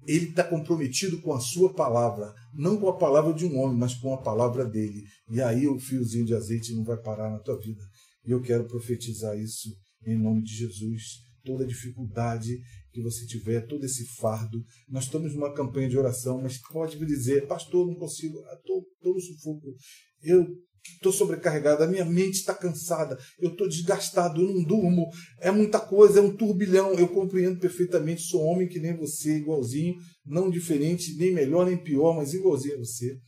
[0.07, 3.95] ele está comprometido com a sua palavra, não com a palavra de um homem, mas
[3.95, 5.03] com a palavra dele.
[5.31, 7.83] E aí o fiozinho de azeite não vai parar na tua vida.
[8.25, 9.69] E eu quero profetizar isso
[10.07, 11.03] em nome de Jesus.
[11.45, 12.59] Toda dificuldade
[12.93, 14.63] que você tiver, todo esse fardo.
[14.89, 19.21] Nós estamos numa campanha de oração, mas pode me dizer, pastor, não consigo, estou no
[19.21, 19.75] sufoco.
[20.23, 20.47] Eu
[20.95, 25.09] estou sobrecarregado, a minha mente está cansada, eu estou desgastado, eu não durmo,
[25.41, 26.95] é muita coisa, é um turbilhão.
[26.95, 32.15] Eu compreendo perfeitamente, sou homem que nem você, igualzinho, não diferente, nem melhor nem pior,
[32.15, 33.19] mas igualzinho a você.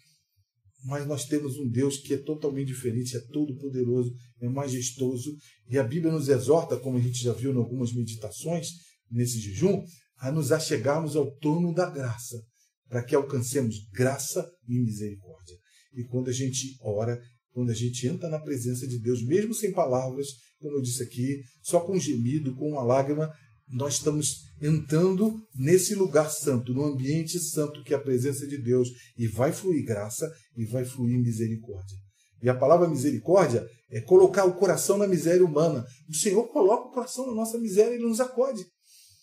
[0.85, 5.37] Mas nós temos um Deus que é totalmente diferente, é todo poderoso, é majestoso,
[5.69, 8.69] e a Bíblia nos exorta, como a gente já viu em algumas meditações
[9.11, 9.85] nesse jejum,
[10.19, 12.41] a nos achegarmos ao trono da graça,
[12.89, 15.57] para que alcancemos graça e misericórdia.
[15.93, 17.21] E quando a gente ora,
[17.53, 20.29] quando a gente entra na presença de Deus, mesmo sem palavras,
[20.61, 23.33] como eu disse aqui, só com um gemido, com uma lágrima,
[23.69, 28.89] nós estamos entrando nesse lugar santo, no ambiente santo que é a presença de Deus,
[29.17, 31.97] e vai fluir graça e vai fluir misericórdia.
[32.43, 35.85] E a palavra misericórdia é colocar o coração na miséria humana.
[36.09, 38.65] O Senhor coloca o coração na nossa miséria e nos acode.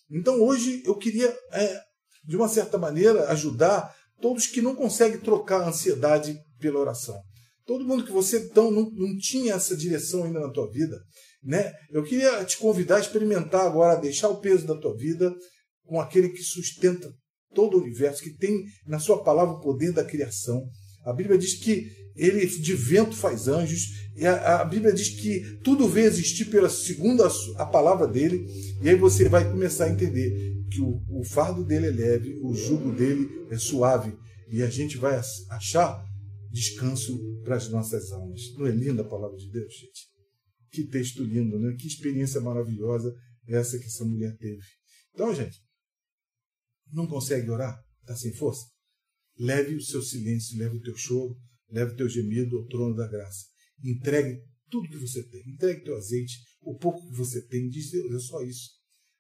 [0.10, 1.82] Então hoje eu queria, é,
[2.24, 7.20] de uma certa maneira, ajudar todos que não conseguem trocar a ansiedade pela oração.
[7.68, 10.98] Todo mundo que você então não, não tinha essa direção ainda na tua vida,
[11.44, 11.74] né?
[11.92, 15.36] Eu queria te convidar a experimentar agora, a deixar o peso da tua vida
[15.86, 17.14] com aquele que sustenta
[17.54, 20.64] todo o universo, que tem na sua palavra o poder da criação.
[21.06, 23.82] A Bíblia diz que ele de vento faz anjos,
[24.22, 28.46] a, a Bíblia diz que tudo veio existir pela segunda a palavra dele,
[28.82, 32.54] e aí você vai começar a entender que o, o fardo dele é leve, o
[32.54, 34.14] jugo dele é suave,
[34.50, 36.07] e a gente vai achar
[36.58, 38.42] descanso para as nossas almas.
[38.56, 40.08] Não é linda a palavra de Deus, gente?
[40.72, 41.76] Que texto lindo, né?
[41.80, 43.16] Que experiência maravilhosa
[43.48, 44.62] essa que essa mulher teve.
[45.14, 45.62] Então, gente,
[46.92, 47.80] não consegue orar?
[48.02, 48.66] Está sem força?
[49.38, 51.38] Leve o seu silêncio, leve o teu choro,
[51.70, 53.46] leve o teu gemido ao trono da graça.
[53.84, 55.42] Entregue tudo que você tem.
[55.48, 57.70] Entregue teu azeite, o pouco que você tem.
[57.70, 58.72] Diz Deus, é só isso.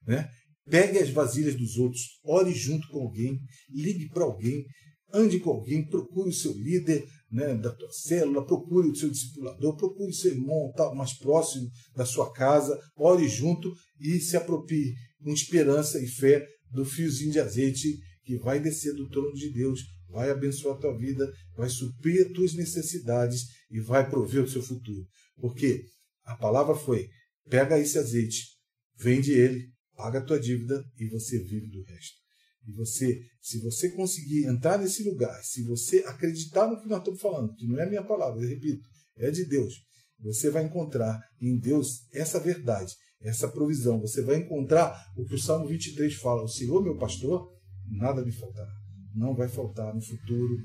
[0.05, 0.29] Né?
[0.65, 4.65] Pegue as vasilhas dos outros, ore junto com alguém, ligue para alguém,
[5.13, 9.75] ande com alguém, procure o seu líder né, da tua célula, procure o seu discipulador,
[9.75, 14.93] procure o seu irmão tal, mais próximo da sua casa, ore junto e se aproprie
[15.21, 19.81] com esperança e fé do fiozinho de azeite que vai descer do trono de Deus,
[20.09, 24.61] vai abençoar a tua vida, vai suprir as tuas necessidades e vai prover o seu
[24.61, 25.05] futuro.
[25.37, 25.83] Porque
[26.23, 27.07] a palavra foi:
[27.49, 28.57] pega esse azeite,
[28.97, 32.26] vende ele, paga a tua dívida e você vive do resto.
[32.67, 37.21] E você, se você conseguir entrar nesse lugar, se você acreditar no que nós estamos
[37.21, 39.73] falando, que não é minha palavra, eu repito, é de Deus,
[40.19, 44.01] você vai encontrar em Deus essa verdade, essa provisão.
[44.01, 47.49] Você vai encontrar o que o Salmo 23 fala: O Senhor, meu pastor,
[47.87, 48.76] nada me faltará.
[49.17, 50.57] Não vai faltar no futuro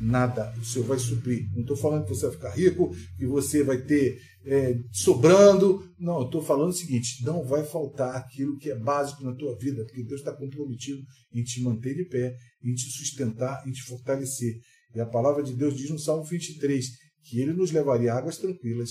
[0.00, 0.52] nada.
[0.58, 1.48] O Senhor vai suprir.
[1.52, 5.88] Não estou falando que você vai ficar rico, que você vai ter é, sobrando.
[5.98, 9.84] Não, estou falando o seguinte: não vai faltar aquilo que é básico na tua vida,
[9.84, 14.58] porque Deus está comprometido em te manter de pé, em te sustentar, em te fortalecer.
[14.94, 16.86] E a palavra de Deus diz no Salmo 23
[17.22, 18.90] que ele nos levaria águas tranquilas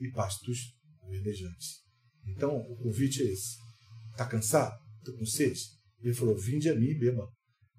[0.00, 0.58] e pastos
[1.08, 1.78] verdejantes.
[2.26, 3.56] Então, o convite é esse.
[4.10, 4.76] Está cansado?
[4.98, 5.60] Estou com sede?
[6.02, 7.26] Ele falou: Vinde a mim e beba.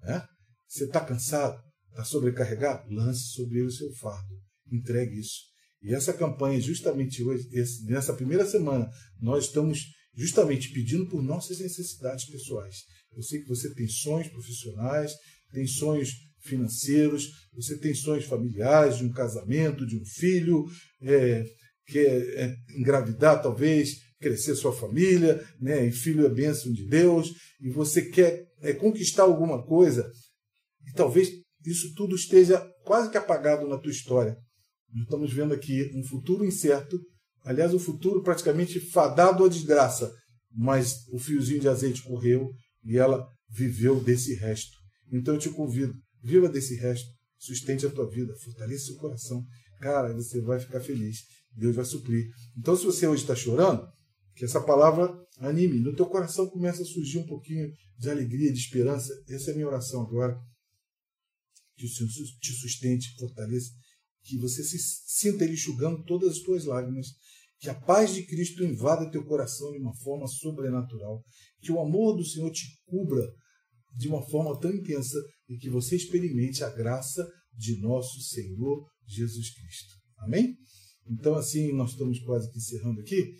[0.04, 0.22] É?
[0.70, 1.60] Você está cansado?
[1.90, 2.88] Está sobrecarregado?
[2.94, 4.40] Lance sobre ele o seu fardo.
[4.70, 5.40] Entregue isso.
[5.82, 7.48] E essa campanha, justamente hoje,
[7.86, 8.88] nessa primeira semana,
[9.20, 9.80] nós estamos
[10.14, 12.76] justamente pedindo por nossas necessidades pessoais.
[13.16, 15.12] Eu sei que você tem sonhos profissionais,
[15.52, 20.66] tem sonhos financeiros, você tem sonhos familiares, de um casamento, de um filho,
[21.02, 21.44] é,
[21.86, 25.84] quer é, engravidar talvez, crescer sua família, né?
[25.84, 30.08] e filho é bênção de Deus, e você quer é, conquistar alguma coisa,
[30.90, 31.30] e talvez
[31.64, 34.36] isso tudo esteja quase que apagado na tua história.
[34.92, 37.00] Nós estamos vendo aqui um futuro incerto,
[37.44, 40.12] aliás, um futuro praticamente fadado à desgraça,
[40.50, 42.50] mas o fiozinho de azeite correu
[42.84, 44.76] e ela viveu desse resto.
[45.12, 49.44] Então eu te convido, viva desse resto, sustente a tua vida, fortaleça o coração.
[49.80, 51.18] Cara, você vai ficar feliz.
[51.56, 52.26] Deus vai suprir.
[52.56, 53.88] Então, se você hoje está chorando,
[54.36, 55.80] que essa palavra anime.
[55.80, 59.12] No teu coração começa a surgir um pouquinho de alegria, de esperança.
[59.28, 60.38] Essa é a minha oração agora
[61.80, 63.72] que o Senhor te sustente, fortaleça,
[64.22, 67.06] que você se sinta Ele enxugando todas as tuas lágrimas,
[67.58, 71.24] que a paz de Cristo invada teu coração de uma forma sobrenatural,
[71.60, 73.26] que o amor do Senhor te cubra
[73.96, 79.54] de uma forma tão intensa e que você experimente a graça de nosso Senhor Jesus
[79.54, 79.94] Cristo.
[80.18, 80.56] Amém?
[81.06, 83.34] Então, assim, nós estamos quase que encerrando aqui.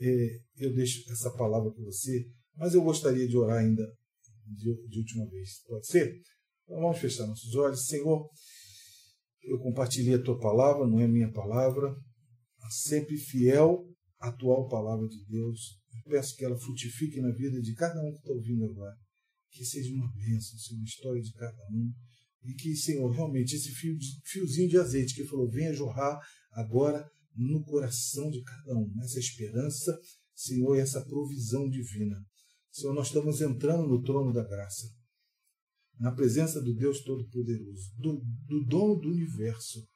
[0.00, 3.82] É, eu deixo essa palavra para você, mas eu gostaria de orar ainda
[4.46, 5.62] de, de última vez.
[5.66, 6.20] Pode ser?
[6.66, 7.86] Então vamos fechar nossos olhos.
[7.86, 8.28] Senhor,
[9.44, 11.94] eu compartilhei a tua palavra, não é minha palavra,
[12.68, 15.80] sempre fiel, atual palavra de Deus.
[15.94, 18.96] Eu peço que ela frutifique na vida de cada um que está ouvindo agora.
[19.50, 21.92] Que seja uma bênção, seja uma história de cada um.
[22.42, 26.18] E que, Senhor, realmente esse fio fiozinho de azeite que falou, venha jorrar
[26.52, 29.96] agora no coração de cada um, nessa esperança,
[30.34, 32.16] Senhor, e essa provisão divina.
[32.70, 34.95] Senhor, nós estamos entrando no trono da graça
[35.98, 39.86] na presença do Deus Todo-Poderoso, do, do dono do universo.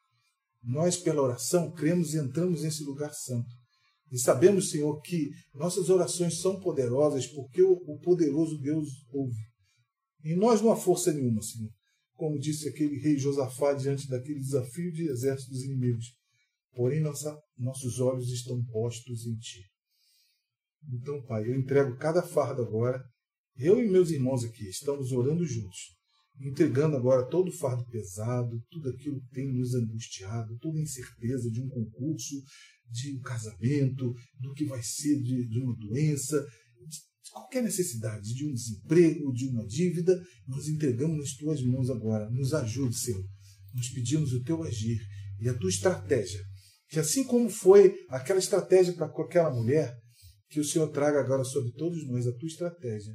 [0.63, 3.51] Nós, pela oração, cremos e entramos nesse lugar santo.
[4.11, 9.41] E sabemos, Senhor, que nossas orações são poderosas porque o, o poderoso Deus ouve.
[10.25, 11.71] E nós não há força nenhuma, Senhor.
[12.15, 16.07] Como disse aquele rei Josafá diante daquele desafio de exércitos inimigos.
[16.75, 19.63] porém nossa, nossos olhos estão postos em Ti.
[20.93, 23.03] Então, Pai, eu entrego cada fardo agora.
[23.63, 25.95] Eu e meus irmãos aqui estamos orando juntos,
[26.41, 31.51] entregando agora todo o fardo pesado, tudo aquilo que tem nos angustiado, toda a incerteza
[31.51, 32.43] de um concurso,
[32.91, 36.43] de um casamento, do que vai ser de, de uma doença,
[36.89, 37.01] de
[37.31, 42.31] qualquer necessidade, de um desemprego, de uma dívida, nós entregamos nas tuas mãos agora.
[42.31, 43.23] Nos ajude, Senhor.
[43.75, 44.99] Nós pedimos o teu agir
[45.39, 46.43] e a tua estratégia.
[46.89, 49.95] Que assim como foi aquela estratégia para aquela mulher,
[50.49, 53.15] que o Senhor traga agora sobre todos nós a tua estratégia.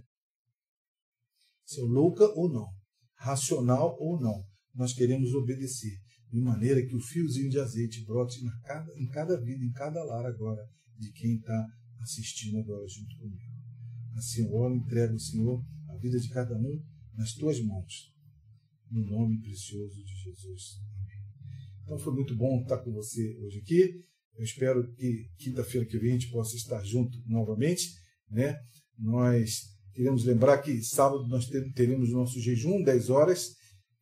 [1.65, 2.67] Senhor, louca ou não,
[3.15, 5.97] racional ou não, nós queremos obedecer,
[6.31, 10.25] de maneira que o fiozinho de azeite brote cada, em cada vida, em cada lar
[10.25, 10.61] agora,
[10.97, 11.67] de quem está
[12.01, 13.55] assistindo agora junto comigo.
[14.15, 16.81] Assim eu oro entrego, Senhor, a vida de cada um
[17.13, 18.13] nas tuas mãos.
[18.91, 20.79] No nome precioso de Jesus.
[20.99, 21.25] Amém.
[21.83, 24.05] Então foi muito bom estar com você hoje aqui.
[24.37, 27.93] Eu espero que quinta-feira que vem a gente possa estar junto novamente.
[28.29, 28.57] Né?
[28.97, 33.55] Nós queremos lembrar que sábado nós teremos nosso jejum, 10 horas.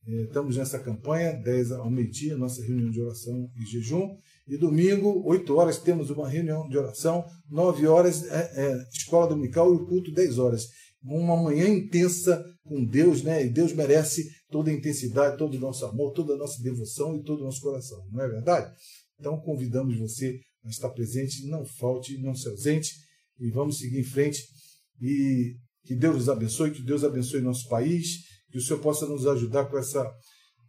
[0.05, 4.17] É, estamos nessa campanha, 10 ao meio-dia, nossa reunião de oração e jejum.
[4.47, 9.71] E domingo, 8 horas, temos uma reunião de oração, 9 horas, é, é, escola dominical
[9.71, 10.67] e o culto, 10 horas.
[11.01, 13.45] Uma manhã intensa com Deus, né?
[13.45, 17.23] E Deus merece toda a intensidade, todo o nosso amor, toda a nossa devoção e
[17.23, 18.73] todo o nosso coração, não é verdade?
[19.19, 22.93] Então convidamos você a estar presente, não falte, não se ausente
[23.39, 24.47] e vamos seguir em frente.
[25.01, 29.27] E que Deus nos abençoe, que Deus abençoe nosso país, que o Senhor possa nos
[29.27, 30.09] ajudar com essa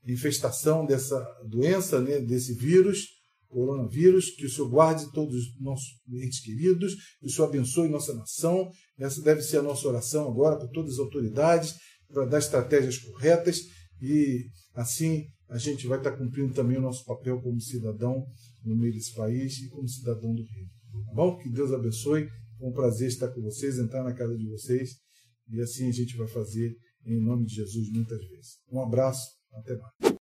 [0.06, 3.06] infestação dessa doença, né, desse vírus,
[3.48, 8.12] coronavírus, que o Senhor guarde todos os nossos entes queridos, que o Senhor abençoe nossa
[8.14, 8.68] nação.
[8.98, 11.74] Essa deve ser a nossa oração agora para todas as autoridades,
[12.08, 13.60] para dar estratégias corretas
[14.00, 18.26] e assim a gente vai estar cumprindo também o nosso papel como cidadão
[18.64, 20.66] no meio desse país e como cidadão do Rio.
[21.06, 21.36] Tá bom?
[21.36, 22.26] Que Deus abençoe.
[22.58, 25.03] Foi um prazer estar com vocês, entrar na casa de vocês
[25.48, 26.76] e assim a gente vai fazer
[27.06, 28.58] em nome de Jesus muitas vezes.
[28.70, 30.13] Um abraço, até mais.